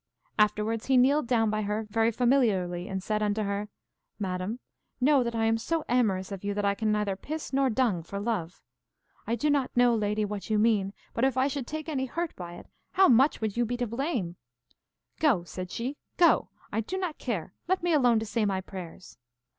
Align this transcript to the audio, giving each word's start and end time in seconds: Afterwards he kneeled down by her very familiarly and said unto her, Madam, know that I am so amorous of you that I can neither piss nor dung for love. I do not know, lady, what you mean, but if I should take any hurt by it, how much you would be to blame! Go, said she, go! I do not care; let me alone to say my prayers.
Afterwards 0.39 0.87
he 0.87 0.97
kneeled 0.97 1.27
down 1.27 1.51
by 1.51 1.61
her 1.61 1.83
very 1.83 2.09
familiarly 2.11 2.87
and 2.87 3.03
said 3.03 3.21
unto 3.21 3.43
her, 3.43 3.69
Madam, 4.17 4.57
know 4.99 5.23
that 5.23 5.35
I 5.35 5.45
am 5.45 5.59
so 5.59 5.85
amorous 5.87 6.31
of 6.31 6.43
you 6.43 6.55
that 6.55 6.65
I 6.65 6.73
can 6.73 6.91
neither 6.91 7.15
piss 7.15 7.53
nor 7.53 7.69
dung 7.69 8.01
for 8.01 8.19
love. 8.19 8.63
I 9.27 9.35
do 9.35 9.51
not 9.51 9.77
know, 9.77 9.93
lady, 9.93 10.25
what 10.25 10.49
you 10.49 10.57
mean, 10.57 10.93
but 11.13 11.23
if 11.23 11.37
I 11.37 11.47
should 11.47 11.67
take 11.67 11.87
any 11.87 12.07
hurt 12.07 12.35
by 12.35 12.55
it, 12.55 12.65
how 12.93 13.09
much 13.09 13.43
you 13.43 13.61
would 13.63 13.67
be 13.67 13.77
to 13.77 13.85
blame! 13.85 14.37
Go, 15.19 15.43
said 15.43 15.69
she, 15.69 15.97
go! 16.17 16.49
I 16.71 16.81
do 16.81 16.97
not 16.97 17.19
care; 17.19 17.53
let 17.67 17.83
me 17.83 17.93
alone 17.93 18.17
to 18.21 18.25
say 18.25 18.43
my 18.43 18.59
prayers. 18.59 19.19